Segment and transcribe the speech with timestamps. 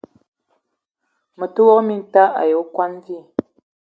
[1.37, 3.17] Me te wok minta ayi okwuan vi.